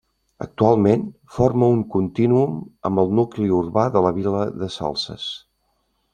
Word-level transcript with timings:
Actualment 0.43 1.03
forma 1.35 1.69
un 1.73 1.83
contínuum 1.97 2.57
amb 2.91 3.03
el 3.05 3.13
nucli 3.21 3.51
urbà 3.59 3.85
de 3.99 4.03
la 4.09 4.15
vila 4.19 4.35
de 4.65 4.73
Salses. 4.79 5.29